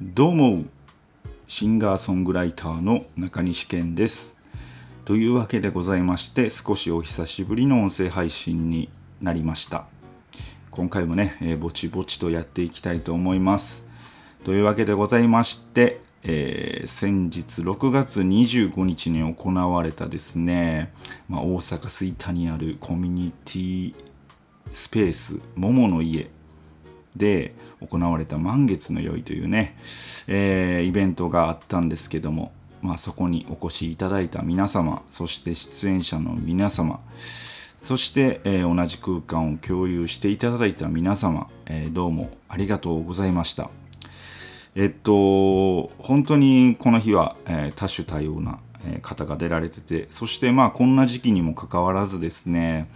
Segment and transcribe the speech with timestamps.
[0.00, 0.62] どうも
[1.48, 4.36] シンガーソングライターの中西健です。
[5.04, 8.90] というわけでございまして少しお久しぶりの音声配信に
[9.20, 9.86] なりました。
[10.70, 13.84] 今回もね、えー、ぼちぼちとやっていきたいと思います。
[14.44, 20.92] というわけでございまして、えー、先日6月25日に行われたですね、
[21.28, 23.94] まあ、大阪吹田にあるコミュニティ
[24.70, 26.30] スペース桃の家
[27.16, 29.76] で行われた満月の宵というね、
[30.26, 37.00] えー、イベントがあったんですけども、まあ、そこにお越しいただいた皆様そして出演者の皆様
[37.82, 43.70] そして、えー、同じ空間を共有していただいた皆様、えー、どうもありがとうございました。
[44.74, 48.60] えっと本当にこの日は、え多種多様な
[49.02, 52.88] 方が出られててそしてまあこんな時期にもかかわらずですね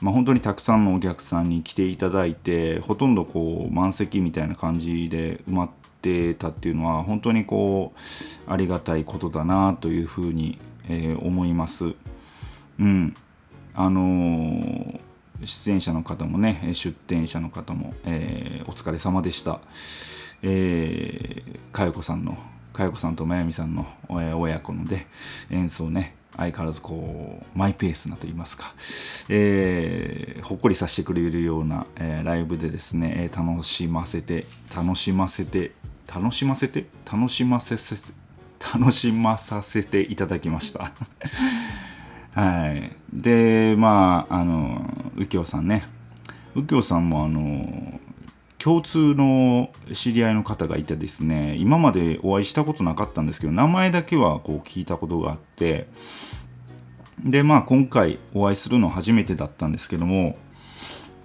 [0.00, 11.94] まあ、本当にたくさんのお客さんに来ていただいてほとんどこう満席みたいな感じで埋まってたっていうのは本当にこうありがたいことだなというふうに、えー、思います。
[12.78, 13.14] うん
[13.74, 15.00] あのー、
[15.44, 19.60] 出演者の方もね出店者の方も、えー、お疲れ様でした。
[20.42, 22.38] えー、かよこさんの
[22.72, 23.86] かよこさんとまやみさんの、
[24.22, 25.06] え、親子ので
[25.50, 28.74] 演奏ね相変わらずこうマイペースなと言いますか、
[29.28, 35.72] えー、ほっこりさせてくれるような、えー、ライブでですね楽しませて楽しませて
[36.12, 37.96] 楽しませて楽しませせ
[38.74, 40.92] 楽しまさせていただきました。
[42.34, 42.92] はい。
[43.12, 45.84] でまああの右京さんね。
[46.54, 47.99] 右京さんもあの
[48.62, 55.88] 共通の知り合いの方がいてですね今までお会いしたことなかったんですけど名前だけはこう聞いたことがあって
[57.24, 60.36] でまあ今回お会いするの初めてだったんですけども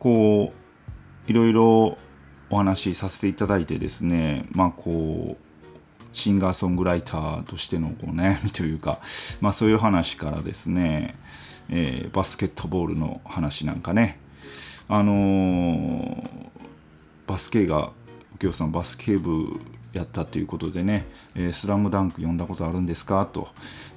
[0.00, 0.52] こ
[1.28, 1.98] ういろいろ
[2.50, 5.44] お話しさせていただいてですねまあこう
[6.12, 8.98] シンガーソングライターとしてのこう悩み というか、
[9.40, 11.14] まあ、そういう話からですね、
[11.68, 14.18] えー、バスケットボールの話なんかね
[14.88, 16.50] あのー
[17.30, 17.92] バスケが
[18.32, 19.60] 右京さんバスケ部
[19.92, 23.46] やったということでね「えー、スラムダンク読んだことあるんですか?」と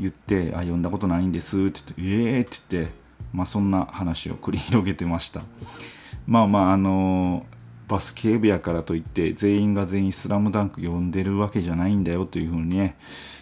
[0.00, 2.92] 言って「あ読んだことないんです」って言って「ええー!」って言って、
[3.34, 5.42] まあ、そんな話を繰り広げてました
[6.26, 12.96] まあまああのー、バスケ部やからといって全員が全員「スラムダンク読んでるわけじゃないんだよというふうにね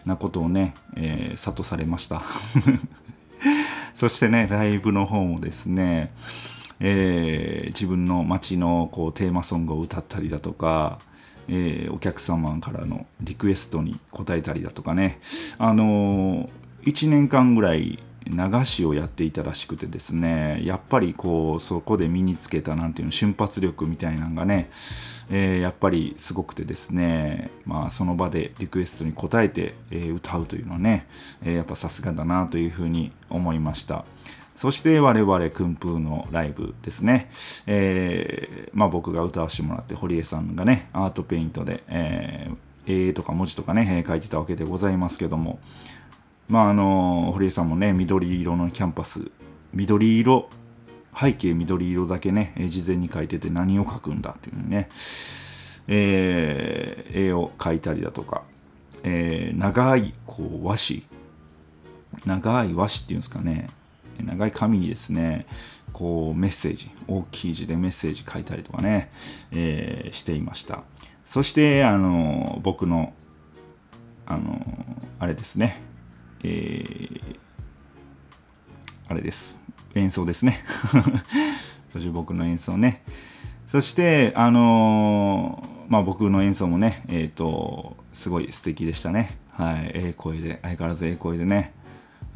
[0.04, 2.22] なことをね、えー、諭されました
[3.94, 6.10] そしてねライブの方もですね
[6.80, 10.98] えー、自分の街のこうテーマソングを歌ったりだとか、
[11.48, 15.20] えー、お客様からのリクエストに応えたりだとかね、
[15.58, 16.48] あのー、
[16.84, 24.70] 1年間ぐらい流しをやっていたらしくてですねやっぱりこうそこで身につけた何ていうの瞬発力みたいなのがね、
[25.30, 31.06] えー、やっぱりすごくてですねまあその場でリクエストに応えて、えー、歌うというのはね、
[31.44, 34.04] えー、やっぱさすがだなというふうに思いました。
[34.56, 37.30] そして我々訓風のライブですね、
[37.66, 45.58] えー、まあ、僕が歌わせてもらって堀江さんがねアートペイントで、えー、絵とか文字とかね、えー、書いてたわけでございますけども。
[46.48, 49.32] まああの堀江さんもね緑色のキャンパス
[49.74, 50.48] 緑色
[51.18, 54.90] 背景緑色だけね、え事前に書いてて何を書くんだっていうね、
[55.88, 58.42] えー、絵を描いたりだとか、
[59.02, 61.04] えー、長いこう和紙。
[62.26, 63.68] 長い和紙っていうんですかね。
[64.24, 65.46] 長い紙にですね
[65.92, 69.10] こうメッセージ大きい字でメッセージ書いたりとかね、
[69.52, 70.82] えー、していました。
[71.24, 73.12] そしてあの僕の
[74.26, 74.60] あの
[75.18, 75.82] あれですね
[76.44, 77.36] えー、
[79.08, 79.58] あれです。
[79.94, 80.60] 演奏ですね。
[81.90, 83.02] そして僕の演奏ね。
[83.66, 89.38] そしてあのまあ僕の演奏もねえっ、ー、とすごい素敵でしたね。
[89.50, 91.72] はいええ声で相変わらずええ声でね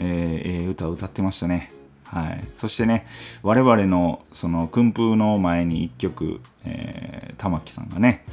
[0.03, 1.73] えー、歌を歌ってましたね。
[2.05, 3.07] はい、そしてね
[3.45, 8.25] 我々のその訓風の前に1曲、えー、玉木さんがね、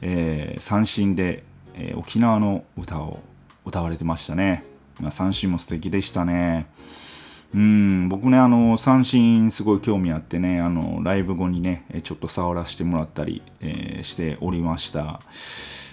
[0.00, 1.44] えー、三振で、
[1.74, 3.20] えー、沖縄の歌を
[3.64, 4.64] 歌われてましたね、
[4.98, 6.66] まあ、三振も素敵でしたね。
[7.52, 15.20] うん僕ねあの三振すごい興味あってねあのライブ後にねちょっと触らせてもらったり、えー、しておりました。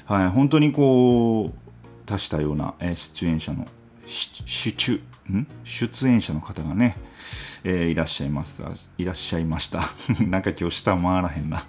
[0.05, 3.67] はい本当にこう多種多様なえ出演者の
[5.63, 6.97] 出演者の方がね、
[7.63, 8.63] えー、いらっしゃいます。
[8.97, 9.83] いらっしゃいました。
[10.27, 11.61] なんか今日下回らへんな。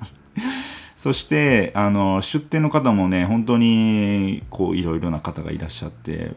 [0.96, 6.32] そしてあの出店の方もね本当にこういろいろな方がいらっしゃって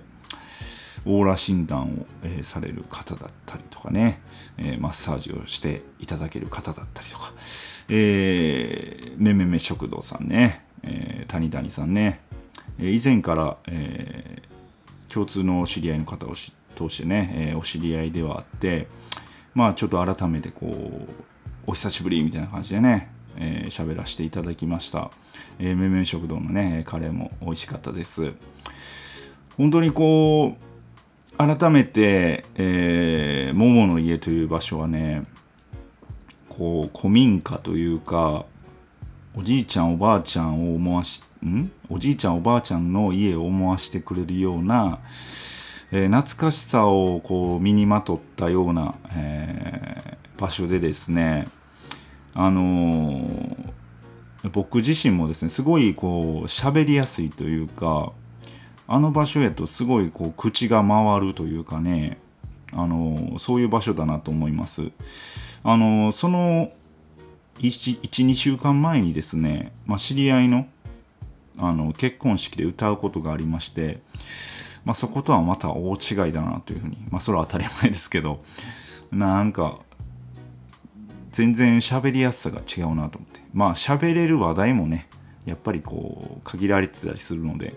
[1.06, 4.22] オーラ診断を、えー、される方だったりとかね、
[4.58, 7.34] えー、マッサージをしていただける方だったりとか、
[7.90, 12.22] えー、めめめ食堂さんね、えー、谷谷さんね、
[12.80, 14.42] え以前から、え、
[15.12, 18.88] 共通の知り合いの方を知って通してね、えー、お知り合いではあって
[19.54, 21.10] まあちょっと改めてこう
[21.68, 25.10] お久しぶりみたいな感じでねえー、喋らせていただきました。
[25.58, 28.34] えー、めめ食堂のね、カレーも美味しかったです。
[29.56, 30.58] 本当にこ
[31.34, 35.24] う、改めて、えー、桃の家という場所はね、
[36.50, 38.44] こう、古民家というか、
[39.34, 41.72] おじいちゃんおばあちゃんを思わし、ん？
[41.90, 45.00] おじいちゃんおばあちゃんの家を思わしてくれるような、
[45.92, 51.48] えー、懐かしさをこう身にまとったような、えー、場所でですね、
[52.34, 58.14] あのー、僕自身もですねすごいこう喋りやすいというか
[58.88, 62.18] あの場所へとすごいこう口が回るというかね
[62.74, 64.92] あのー、そういう場所だなと思います。
[65.64, 66.72] あの、その
[67.60, 70.68] 12週間前にですね、まあ、知り合いの
[71.58, 74.00] あの結婚式で歌うことがありまして、
[74.86, 78.44] まあ、そことはまた大違いだなというふうに、まあ、それは当たり前ですけど
[79.12, 79.80] なんか
[81.32, 83.42] 全然喋りやすさが違うなと思って。
[83.54, 85.08] まあ喋れる話題もね
[85.46, 87.74] やっぱりこう限られてたりするので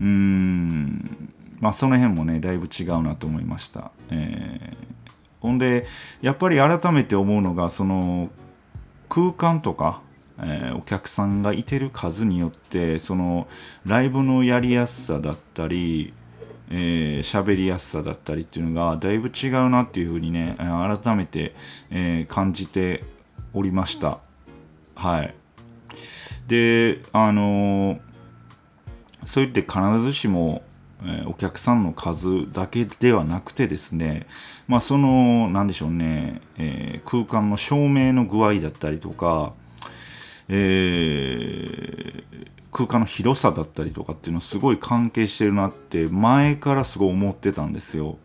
[0.00, 5.10] うーんまあその辺もねだいぶ違うなと思いました、えー、
[5.40, 5.86] ほんで
[6.22, 8.30] やっぱり改めて思うのがその
[9.08, 10.02] 空間とか
[10.42, 13.48] えー、お客さんがいてる数によってその
[13.84, 16.12] ライブのやりやすさだったり
[16.72, 21.52] えー、喋りやすさだったりっていうのがだいぶ違うなっていうふうにね改めて、
[21.90, 23.02] えー、感じて
[23.52, 24.20] おりました。
[24.94, 25.34] はい。
[26.46, 28.00] であのー、
[29.26, 30.62] そう言って必ずしも
[31.04, 34.26] えお客さんの数だけではなくてですね、
[34.68, 39.54] まあ、その、なんでしょうね、えー、空間の照明の具合だったりとか、
[40.52, 48.18] えー、空間の広さだったりとかっていうのすごい関係してるなって前からすごい思ってたんですよ。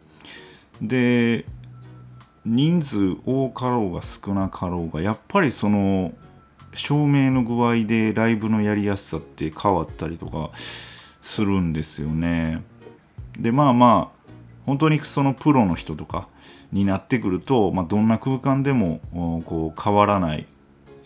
[0.82, 1.46] で
[2.46, 6.14] 人数多かろうが少なかろうがやっぱりその
[6.74, 12.64] 照明の具合でライブのやりやすさって変わったりとかするんですよね。
[13.40, 14.32] でまあまあ
[14.66, 16.28] 本当にそのプロの人とか
[16.72, 19.00] になってくると、まあ、どんな空間でも
[19.46, 20.48] こう変わらない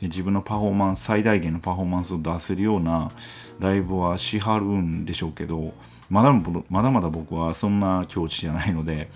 [0.08, 3.12] 自分のパフォーマンス最大限のパフォーマンスを出せるような
[3.60, 5.74] ライブはしはるんでしょうけど
[6.10, 6.32] まだ
[6.70, 9.10] まだまだ僕はそんな境地じゃないので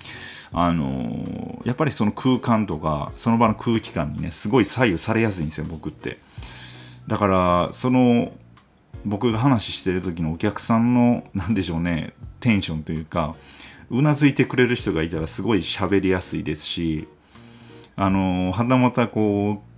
[0.51, 6.19] あの、やっぱりその空間とかその場の空気感にねすごい左右されやすいんですよ僕って。
[7.07, 8.31] だからその
[9.05, 13.35] 僕が話してる時のお客さんの何でしょうねテンションというか
[13.89, 17.07] うなずいてくれる人がいたらすごい喋りやすいですし
[17.95, 19.72] あのー、はたまたこう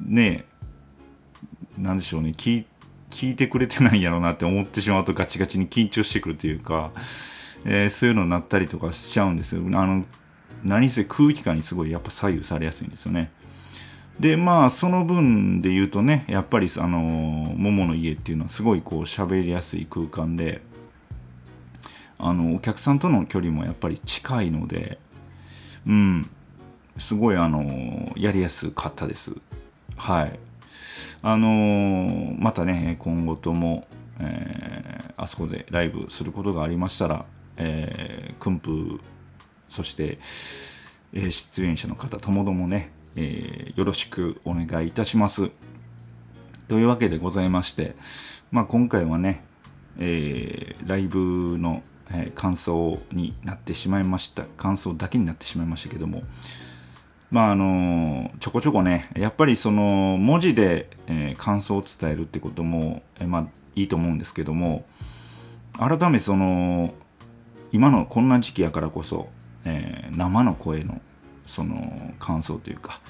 [0.00, 0.44] ね
[1.78, 2.64] なんでしょうね聞
[3.32, 6.92] いてくれてないんやろうなって思ってしまうとガチガチに緊張してくるというか、
[7.64, 9.62] えー、そういうのになったりとかしちゃうんですよ。
[9.78, 10.04] あの
[10.64, 13.30] 何せ空気感にすごいやっぱ左右されやすいんですよね。
[14.18, 16.98] でまあその分で言うとねやっぱりあの
[17.56, 20.62] 桃の家っていうのはすごいこう喋りやすい空間で
[22.18, 24.98] あのお客さんとの距離もやっぱり近いので
[25.86, 26.30] うん
[26.96, 29.34] すごいあのやりやすかったです。
[29.96, 30.38] はい。
[31.22, 33.86] あのー、またね今後とも、
[34.20, 37.24] えー、あそこでライブすることがありましたら、
[37.56, 38.98] えー、訓風
[39.70, 40.18] そして、
[41.12, 45.50] えー、出演者の方ともどもね、えー、よろしくお願いいたします。
[46.68, 47.94] というわけでございまして、
[48.50, 49.44] まあ、今回はね、
[49.98, 54.44] えー、ライブの、えー、感想になってしまいました。
[54.56, 56.22] 感想だけになってしまいましたけども
[57.34, 64.84] まああのちょこちょこねやっぱりその文字で、えー、感想を伝えるってことも、えー、まあいいと思うんですけども
[65.76, 66.94] 改めその
[67.72, 69.30] 今のこんな時期やからこそ、
[69.64, 71.00] えー、生の声の
[71.44, 73.00] その感想というか、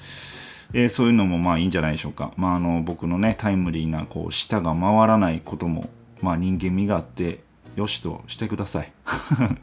[0.73, 5.87] えー、そういうのもまあいいんじゃないでしょうか、まあ、あの僕のねタイムリーなこう舌が回らないことも、
[6.21, 7.41] まあ、人間味があって
[7.75, 8.91] よしとしてください。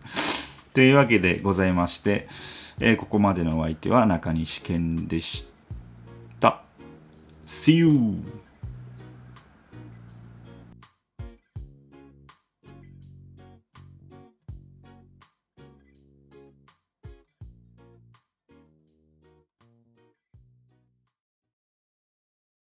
[0.72, 2.28] というわけでございまして、
[2.84, 5.46] えー、ここまでのお相手は中西健でし
[6.40, 6.64] た。
[7.46, 8.24] See you!